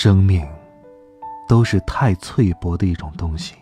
[0.00, 0.46] 生命
[1.48, 3.56] 都是太脆薄的一种东西，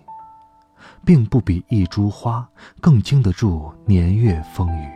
[1.02, 2.46] 并不比一株花
[2.78, 4.86] 更经得住年月风雨。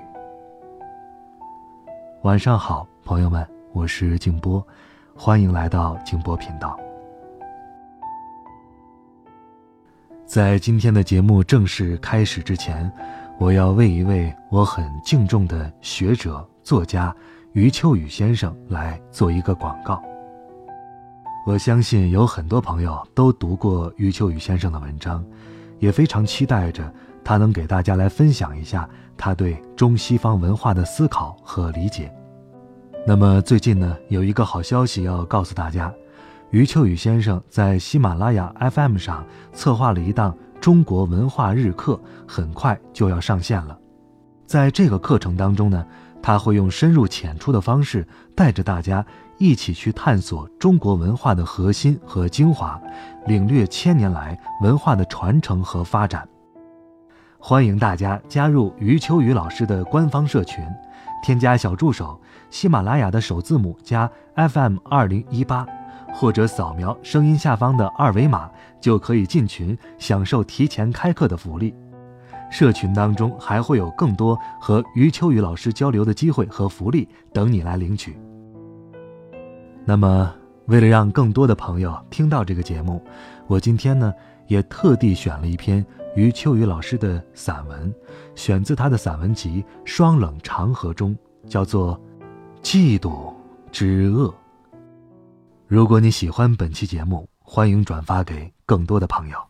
[2.25, 4.63] 晚上好，朋友们，我是静波，
[5.17, 6.79] 欢迎来到静波频道。
[10.27, 12.93] 在今天的节目正式开始之前，
[13.39, 17.17] 我要为一位我很敬重的学者、作家
[17.55, 20.03] 余秋雨先生来做一个广告。
[21.51, 25.25] 我相信有很多朋友都读过余秋雨先生的文章，
[25.81, 32.09] 也非常期待着他能给大家来分享一下他对中西方文化的思考和理解。
[33.05, 35.93] 那么最近呢，有一个好消息要告诉大家，
[36.51, 43.77] 余秋雨先生在喜马拉雅 FM 上策划了一档中国文化日课，很快就要上线了。
[44.47, 45.85] 在这个课程当中呢，
[46.23, 49.05] 他会用深入浅出的方式带着大家。
[49.41, 52.79] 一起去探索中国文化的核心和精华，
[53.27, 56.29] 领略千年来文化的传承和发展。
[57.39, 60.63] 欢迎大家加入余秋雨老师的官方社群，
[61.25, 65.67] 添加小助手喜马拉雅的首字母加 FM 二零一八，
[66.13, 71.75] 或者扫描声音下方的二维码就可以进群，享受提前开课的福利。
[72.51, 78.21] 社群当中还会有更多和余秋雨老师交流的机会和福利等你来领取。
[79.91, 80.33] 那么，
[80.67, 83.03] 为了让更多的朋友听到这个节目，
[83.49, 84.15] 我今天呢
[84.47, 87.93] 也特地选了一篇余秋雨老师的散文，
[88.37, 92.01] 选自他的散文集《双冷长河》中，叫做
[92.65, 93.35] 《嫉妒
[93.73, 94.29] 之恶》。
[95.67, 99.50] 如果你喜欢本期节目，欢迎转发给更多的朋友。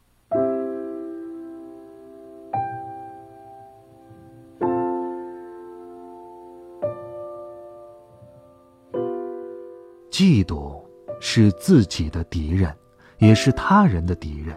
[10.21, 10.79] 嫉妒
[11.19, 12.71] 是自己的敌人，
[13.21, 14.55] 也是他人的敌人。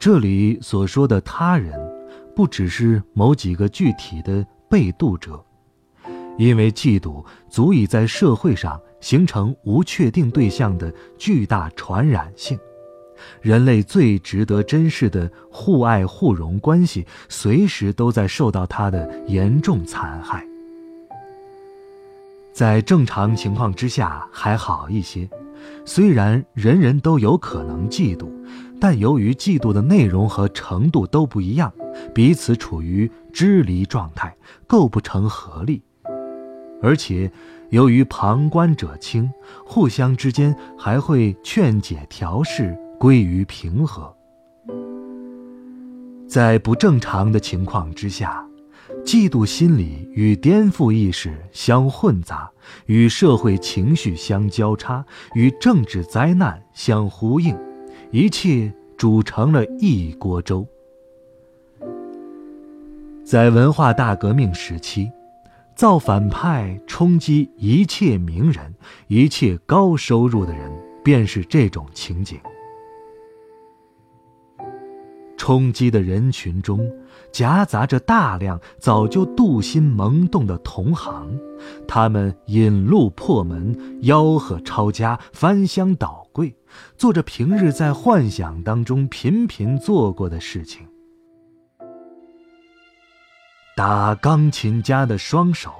[0.00, 1.72] 这里所说的他人，
[2.34, 5.40] 不只是某几个具体的被妒者，
[6.38, 12.58] 因为嫉妒足以在社会上形成无确定对象的巨大传染性。
[13.40, 20.44] 人类最值得珍视的互爱互融关系，随时都在受到它的严重残害。
[22.52, 25.28] 在正常情况之下还好一些，
[25.84, 28.28] 虽然人人都有可能嫉妒，
[28.78, 31.72] 但由于嫉妒的内容和程度都不一样，
[32.14, 34.36] 彼此处于支离状态，
[34.66, 35.82] 构不成合力。
[36.82, 37.30] 而且，
[37.70, 39.30] 由于旁观者清，
[39.64, 44.14] 互相之间还会劝解调试，归于平和。
[46.28, 48.46] 在不正常的情况之下。
[49.04, 52.50] 嫉妒心理与颠覆意识相混杂，
[52.86, 55.04] 与社会情绪相交叉，
[55.34, 57.56] 与政治灾难相呼应，
[58.10, 60.66] 一切煮成了一锅粥。
[63.24, 65.10] 在文化大革命时期，
[65.74, 68.74] 造反派冲击一切名人、
[69.08, 70.70] 一切高收入的人，
[71.04, 72.38] 便是这种情景。
[75.42, 76.88] 冲击的人群中，
[77.32, 81.36] 夹杂着大量早就妒心萌动的同行，
[81.88, 86.54] 他们引路破门，吆喝抄家，翻箱倒柜，
[86.96, 90.86] 做着平日在幻想当中频频做过的事情。
[93.74, 95.72] 打钢琴家的双手，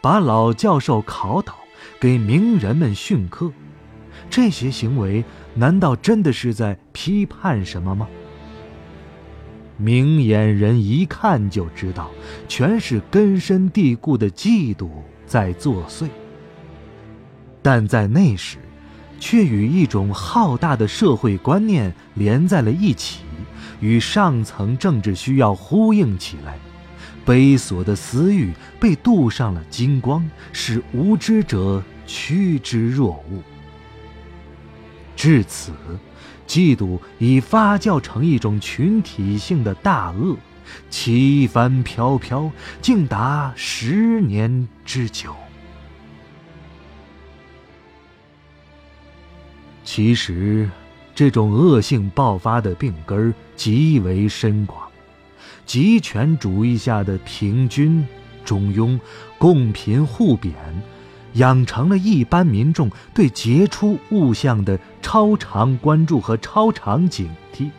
[0.00, 1.52] 把老教授考倒，
[2.00, 3.52] 给名人们训课，
[4.30, 5.22] 这些行为
[5.54, 8.08] 难道真的是在批判什么吗？
[9.82, 12.08] 明眼人一看就知道，
[12.46, 14.88] 全是根深蒂固的嫉妒
[15.26, 16.06] 在作祟。
[17.60, 18.58] 但在那时，
[19.18, 23.22] 却与一种浩大的社会观念连在了一起，
[23.80, 26.56] 与上层政治需要呼应起来。
[27.26, 33.42] 卑琐的私欲被镀上了金光，使无知者趋之若鹜。
[35.16, 35.72] 至此。
[36.46, 40.36] 嫉妒已发酵成一种群体性的大恶，
[40.90, 42.50] 旗帆飘飘，
[42.82, 45.34] 竟达十年之久。
[49.82, 50.68] 其实，
[51.14, 54.90] 这种恶性爆发的病根极为深广，
[55.64, 58.06] 极权主义下的平均、
[58.44, 58.98] 中庸、
[59.38, 60.54] 共贫互贬，
[61.34, 67.70] 养成了一般民众对杰出物象的超常关注和超常警惕。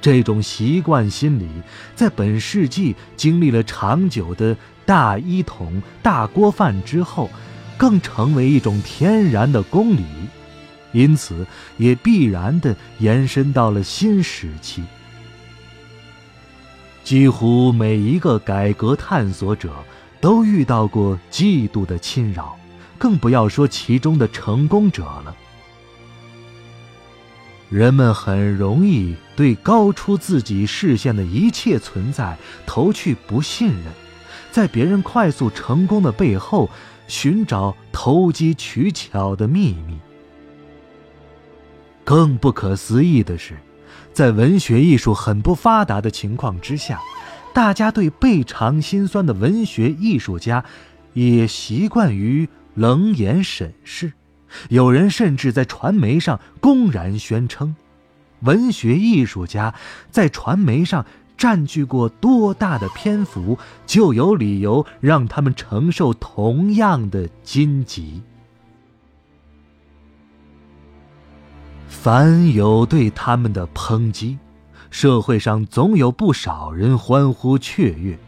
[0.00, 1.46] 这种习惯心理，
[1.94, 4.56] 在本世纪经历了长久的
[4.86, 7.30] 大一统、大锅饭之后，
[7.76, 10.04] 更成为一种天然的公理，
[10.92, 11.46] 因此
[11.76, 14.82] 也必然地延伸到了新时期。
[17.04, 19.72] 几乎每一个改革探索者
[20.20, 22.58] 都遇到过嫉妒的侵扰，
[22.98, 25.34] 更不要说其中的成功者了。
[27.68, 32.36] 人们很容易对高出自己视线的一切存在
[32.66, 33.84] 投去不信任，
[34.50, 36.68] 在别人快速成功的背后
[37.06, 39.98] 寻找投机取巧的秘密。
[42.02, 43.56] 更不可思议的是，
[44.12, 47.00] 在文学艺术很不发达的情况之下，
[47.52, 50.64] 大家对倍尝心酸的文学艺术家
[51.14, 54.12] 也习惯于冷眼审视。
[54.68, 57.76] 有人甚至在传媒上公然宣称，
[58.40, 59.74] 文学艺术家
[60.10, 61.04] 在传媒上
[61.36, 68.22] 占据过多大的篇幅，就有理由让他们承受同样的荆棘。
[71.88, 74.38] 凡有对他们的抨击，
[74.90, 78.18] 社会上总有不少人欢呼雀跃，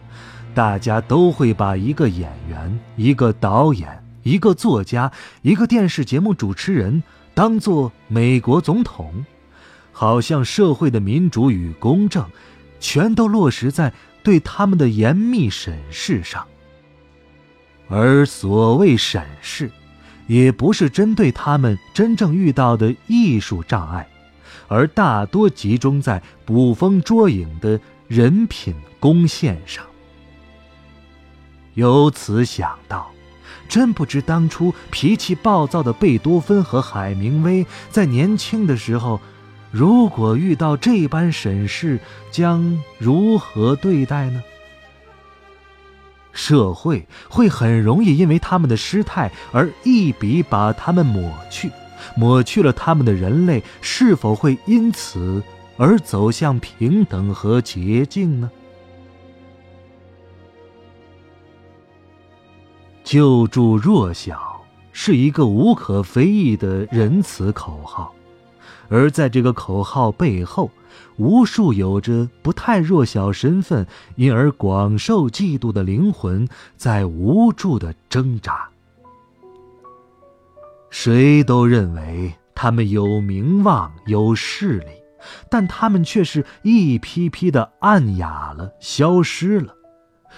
[0.55, 4.03] 大家都会把一个演员、一个导演。
[4.25, 5.11] 一个作家，
[5.43, 7.03] 一个电视节目主持人，
[7.35, 9.27] 当做美国总统，
[9.91, 12.25] 好像社会的民主与公正，
[12.79, 13.93] 全都落实在
[14.23, 16.47] 对他们的严密审视上。
[17.89, 19.69] 而所谓审视，
[20.29, 24.07] 也不是针对他们真正遇到的艺术障碍，
[24.73, 27.79] 而大多集中在捕风捉影的
[28.09, 29.85] 人品贡献上。
[31.75, 33.09] 由此想到。
[33.69, 39.19] 真不知当初脾气暴躁的贝多芬和海明威在年轻的时候，
[39.71, 41.99] 如果遇到这般审视，
[42.31, 44.43] 将如何对待呢？
[46.35, 51.71] 社会会很容易因为他们的失态而一笔把他们抹去，
[52.17, 55.43] 抹去了他们的人类，是否会因此
[55.77, 58.51] 而走向平等和洁净呢？
[63.05, 64.63] 救助弱小
[64.93, 68.15] 是一个无可非议的仁慈口号，
[68.89, 70.71] 而在这个口号背后，
[71.17, 78.72] 无数有着不太弱小身份因而广受嫉妒的灵魂在无助的挣扎。
[80.93, 84.87] 谁都认为他们有名望、有势力，
[85.51, 89.75] 但他们却是一批批的暗哑了、消失了，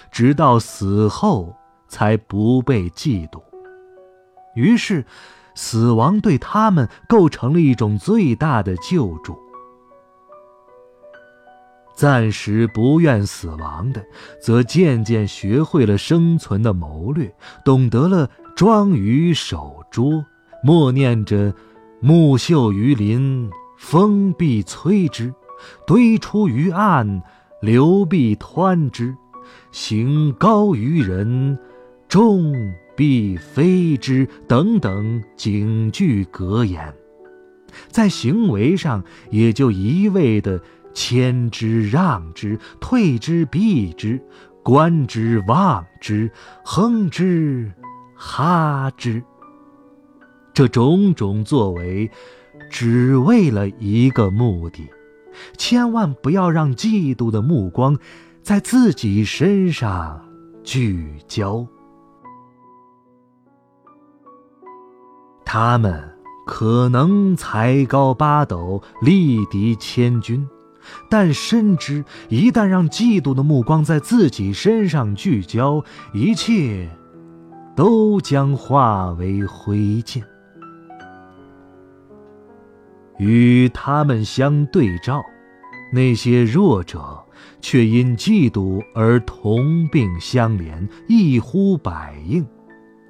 [0.09, 1.55] 直到死后。
[1.87, 3.41] 才不被嫉妒。
[4.55, 5.05] 于是，
[5.53, 9.37] 死亡对他们构成了一种最大的救助。
[11.95, 14.03] 暂时不愿死亡的，
[14.41, 20.25] 则渐渐学会了生存的谋略，懂得了装鱼守拙，
[20.65, 21.53] 默念着
[22.01, 25.31] “木秀于林，风必摧之；
[25.85, 27.21] 堆出于岸，
[27.61, 29.15] 流必湍之。
[29.71, 31.55] 行高于人。”
[32.09, 32.53] 众
[32.95, 36.93] 必非之等等警句格言，
[37.89, 40.61] 在行为上也就一味的
[40.93, 44.21] 谦之让之、退之避之、
[44.63, 46.31] 观之望之、
[46.63, 47.71] 哼之
[48.15, 49.21] 哈之。
[50.55, 52.09] 这种种作为，
[52.71, 54.89] 只为了一个目的：
[55.57, 57.99] 千万不要让嫉妒的目光
[58.41, 60.25] 在自己身上
[60.63, 61.67] 聚焦。
[65.43, 66.09] 他们
[66.47, 70.47] 可能才高八斗，力敌千军，
[71.09, 75.83] 但深知一旦让嫉妒的目光在自己身上聚焦，
[76.13, 76.89] 一切
[77.75, 80.23] 都将化为灰烬。
[83.17, 85.23] 与他们相对照，
[85.91, 87.23] 那些弱者
[87.61, 92.45] 却因嫉妒而同病相怜，一呼百应，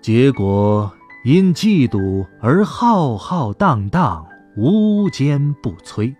[0.02, 0.92] 结果。
[1.24, 4.24] 因嫉妒而浩浩荡荡，
[4.56, 6.16] 无坚不摧。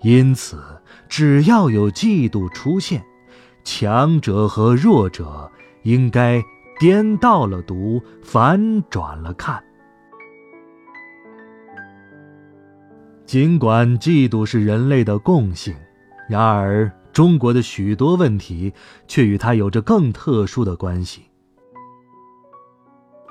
[0.00, 0.58] 因此，
[1.06, 3.04] 只要有嫉妒出现，
[3.62, 6.42] 强者和弱者应该
[6.78, 9.62] 颠倒了读，反转了看，
[13.30, 15.72] 尽管嫉妒是人类的共性，
[16.28, 18.72] 然而中国的许多问题
[19.06, 21.26] 却与它有着更特殊的关系。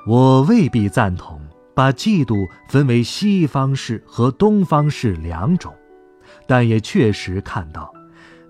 [0.06, 1.38] 我未必赞同
[1.74, 5.70] 把嫉妒分为西方式和东方式两种，
[6.46, 7.92] 但也确实看到，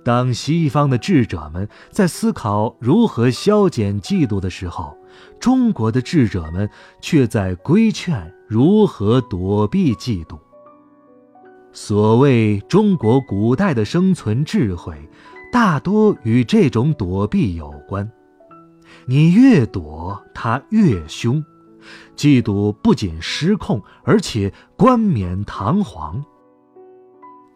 [0.04, 4.96] 当西方的智者们在思考如何消减嫉妒的时候，
[5.40, 10.38] 中国的智者们却在规劝如何躲避嫉妒。
[11.72, 14.94] 所谓中国古代的生存智慧，
[15.52, 18.10] 大多与这种躲避有关。
[19.06, 21.44] 你越躲，它越凶。
[22.16, 26.22] 嫉妒不仅失控，而且冠冕堂皇。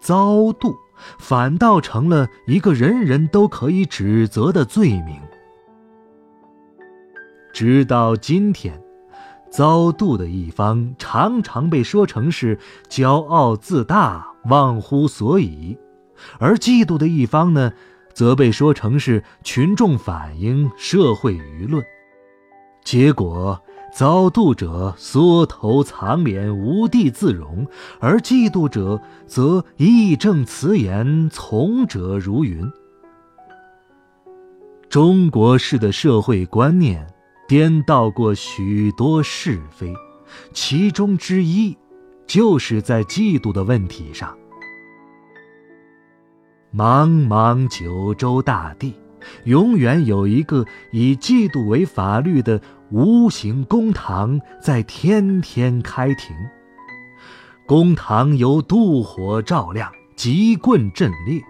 [0.00, 0.74] 遭妒
[1.18, 5.20] 反倒成了一个人人都可以指责的罪名。
[7.52, 8.80] 直到今天，
[9.56, 12.58] 遭妒的一方常常被说成是
[12.88, 15.78] 骄傲自大、忘乎所以，
[16.40, 17.72] 而嫉妒的一方呢，
[18.12, 21.84] 则被说成是群众反映、社会舆论。
[22.82, 23.60] 结果。
[23.96, 27.64] 遭妒者缩头藏脸，无地自容；
[28.00, 32.68] 而嫉妒者则义正辞严，从者如云。
[34.88, 37.06] 中国式的社会观念
[37.46, 39.94] 颠倒过许多是非，
[40.52, 41.76] 其中之一
[42.26, 44.36] 就是在嫉妒的问题上。
[46.74, 48.94] 茫茫九州大地。
[49.44, 52.60] 永远有一个以嫉妒为法律的
[52.90, 56.36] 无形公堂在天天开庭。
[57.66, 61.42] 公堂由妒火照亮，急棍阵列，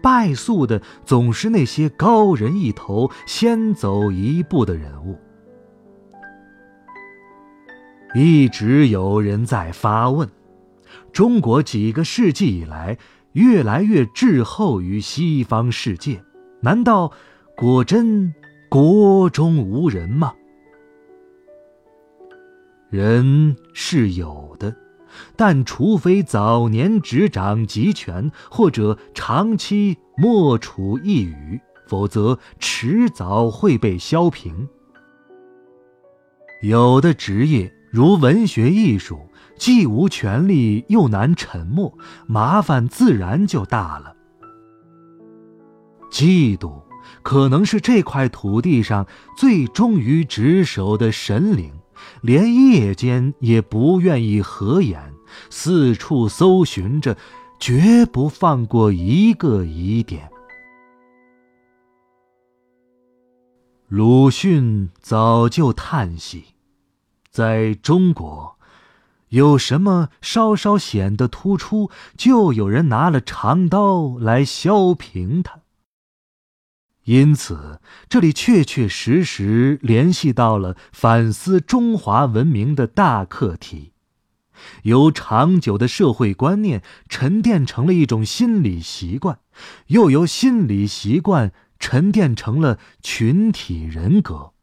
[0.00, 5.18] 败诉的总是那些高人一头、先走一步的人物。
[8.14, 10.28] 一直有人在发问：
[11.12, 12.96] 中国几个世纪以来，
[13.32, 16.22] 越来越滞后于西方世界。
[16.60, 17.12] 难道
[17.56, 18.34] 果真
[18.68, 20.32] 国中无人吗？
[22.90, 24.74] 人是有的，
[25.36, 34.66] 但除非早年执掌集权，或者长期默处一隅，否则迟早会被削平。
[36.62, 39.18] 有的职业如文学艺术，
[39.56, 44.14] 既无权利又难沉默，麻烦自然就大了。
[46.10, 46.82] 嫉妒，
[47.22, 51.72] 可能是这块土地上最忠于职守的神灵，
[52.22, 55.12] 连夜间也不愿意合眼，
[55.50, 57.16] 四处搜寻着，
[57.58, 60.30] 绝不放过一个疑点。
[63.88, 66.44] 鲁迅早就叹息，
[67.38, 68.58] 在中国，
[69.28, 75.60] 有什么稍稍显得突出，就有人拿了长刀来削平它。
[77.04, 83.92] 因此，这里确确实实联系到了反思中华文明的大课题，
[84.82, 89.38] 由长久的社会观念沉淀成了一种心理习惯，
[89.86, 94.54] 又由心理习惯沉淀成了群体人格，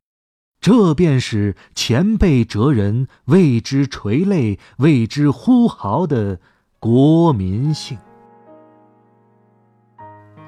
[0.65, 6.39] 这便是前辈哲人为之垂泪、为之呼号的
[6.79, 7.95] 国民性。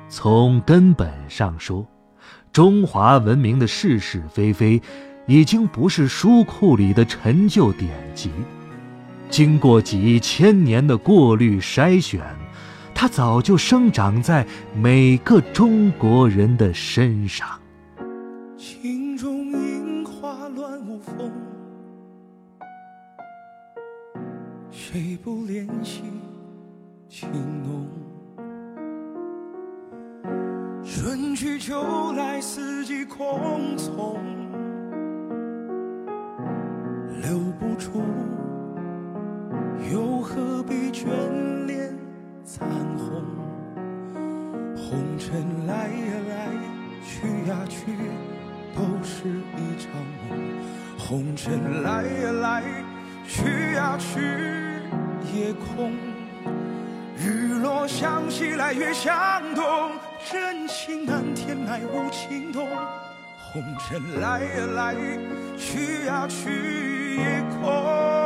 [0.10, 1.86] 从根本上说，
[2.52, 4.82] 中华文明的是是非非，
[5.28, 8.32] 已经不是书库里的陈旧典籍，
[9.30, 12.24] 经过几千年的过滤筛选，
[12.96, 17.48] 它早就生长在每个中国人的身上。
[24.98, 26.02] 谁不怜惜
[27.08, 27.30] 情
[27.62, 27.86] 浓？
[30.84, 34.18] 春去秋来，四季空从，
[37.22, 38.02] 留不住，
[39.94, 41.06] 又何必眷
[41.68, 41.96] 恋
[42.44, 43.22] 残红？
[44.76, 46.50] 红尘来呀来，
[47.04, 47.86] 去呀去，
[48.76, 49.92] 都是一场
[50.28, 50.40] 梦。
[50.98, 52.64] 红尘来呀来，
[53.28, 54.66] 去呀去，
[55.38, 55.94] 夜空。
[57.16, 59.92] 日落向西来，月向东，
[60.32, 62.68] 真情难填，埋无情洞。
[63.38, 64.96] 红尘来呀来，
[65.58, 68.17] 去呀去，夜空。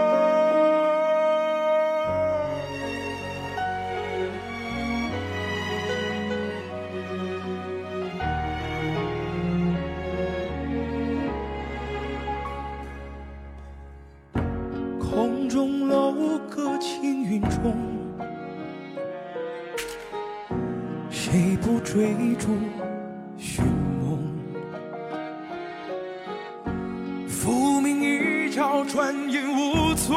[28.62, 30.16] 一朝，转眼无踪，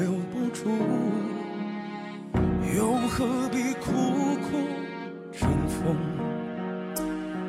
[0.00, 0.68] 留不住，
[2.76, 4.66] 又何必苦苦
[5.30, 5.96] 争锋？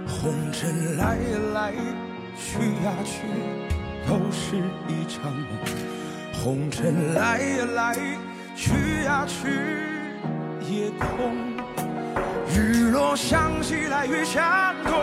[0.06, 1.74] 红尘来呀来，
[2.38, 3.26] 去呀去，
[4.08, 4.56] 都是
[4.88, 5.50] 一场梦。
[6.32, 7.96] 红尘来呀来，
[8.56, 8.70] 去
[9.04, 9.48] 呀去，
[10.70, 11.34] 夜空。
[12.54, 14.94] 日落想起来月相东，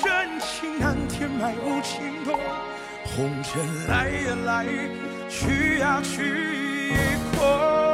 [0.00, 0.96] 真情难
[1.38, 2.36] 填埋无情动。
[3.04, 4.66] 红尘来呀来，
[5.28, 7.87] 去呀去，也空。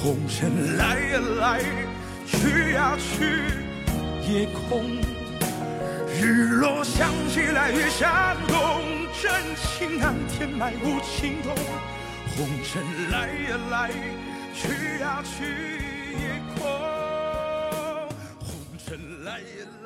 [0.00, 1.60] 红尘来呀来，
[2.26, 3.24] 去呀去，
[4.30, 4.84] 夜空。
[6.20, 6.22] 日
[6.60, 8.82] 落想起来月相东，
[9.20, 11.54] 真情难填埋无情洞。
[12.36, 13.90] 红尘来呀来，
[14.54, 15.44] 去呀去，
[16.12, 16.62] 夜空。
[18.38, 18.48] 红
[18.86, 19.42] 尘来呀
[19.72, 19.77] 来。